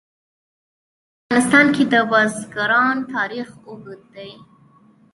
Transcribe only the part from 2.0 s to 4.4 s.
بزګان تاریخ اوږد دی.